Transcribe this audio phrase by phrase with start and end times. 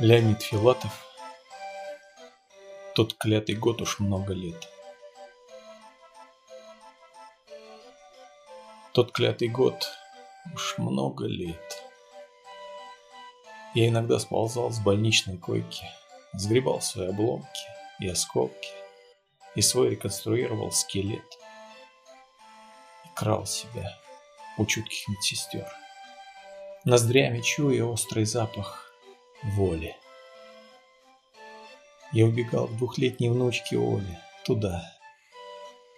[0.00, 0.92] Леонид Филатов.
[2.94, 4.66] Тот клятый год уж много лет.
[8.94, 9.86] Тот клятый год
[10.54, 11.84] уж много лет.
[13.74, 15.84] Я иногда сползал с больничной койки
[16.32, 17.66] Сгребал свои обломки
[18.00, 18.70] и осколки
[19.54, 21.38] И свой реконструировал скелет
[23.04, 23.96] И крал себя
[24.56, 25.68] у чутких медсестер
[26.86, 28.90] Ноздрями чуя острый запах
[29.42, 29.96] воли.
[32.12, 34.82] Я убегал к двухлетней внучке Оле, туда,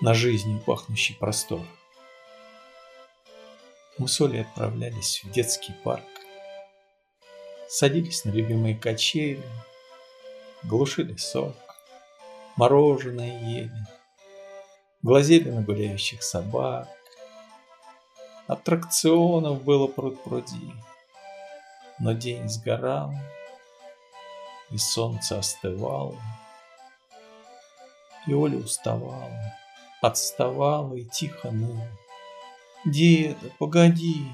[0.00, 1.60] на жизнью пахнущий простор.
[3.98, 6.04] Мы с Олей отправлялись в детский парк,
[7.68, 9.42] садились на любимые качели,
[10.64, 11.56] глушили сок,
[12.56, 13.86] мороженое ели,
[15.02, 16.88] глазели на гуляющих собак.
[18.46, 20.72] Аттракционов было пруд-пруди
[21.98, 23.14] но день сгорал,
[24.70, 26.20] и солнце остывало,
[28.26, 29.54] и Оля уставала,
[30.02, 31.88] отставала и тихо ныла.
[32.84, 34.26] Деда, погоди!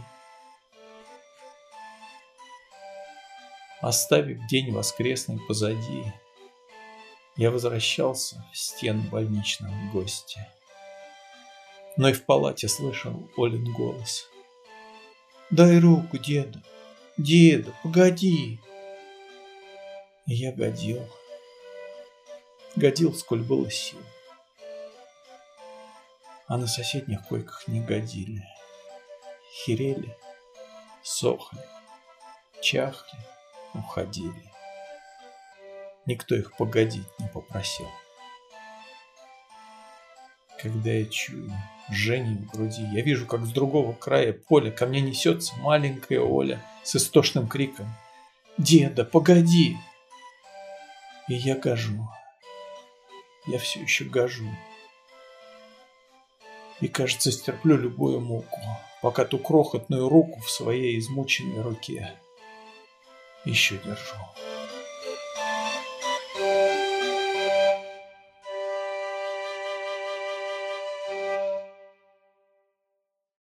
[3.81, 6.13] Оставив день воскресный позади,
[7.37, 10.49] я возвращался в стен больничного гостя.
[11.97, 14.29] Но и в палате слышал Олин голос.
[15.51, 16.63] «Дай руку, деда,
[17.19, 18.59] Деда, погоди.
[20.27, 21.05] Я годил.
[22.77, 23.99] Годил, сколь было сил.
[26.47, 28.47] А на соседних койках не годили.
[29.53, 30.17] Херели,
[31.03, 31.61] сохли,
[32.63, 33.19] чахли,
[33.75, 34.51] уходили.
[36.07, 37.89] Никто их погодить не попросил.
[40.61, 41.53] Когда я чую
[41.91, 46.65] жжение в груди, я вижу, как с другого края поля ко мне несется маленькая Оля
[46.85, 47.93] с истошным криком
[48.57, 49.77] «Деда, погоди!»
[51.29, 52.09] И я гожу.
[53.47, 54.49] Я все еще гожу.
[56.81, 58.61] И, кажется, стерплю любую муку,
[59.03, 62.13] пока ту крохотную руку в своей измученной руке
[63.45, 64.17] еще держу.
[66.35, 66.83] thank you